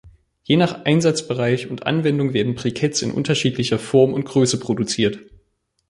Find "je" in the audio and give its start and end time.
0.41-0.57